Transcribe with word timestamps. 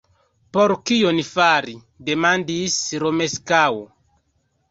Por 0.55 0.71
kion 0.91 1.19
fari? 1.27 1.75
demandis 2.09 2.77
Romeskaŭ. 3.05 3.63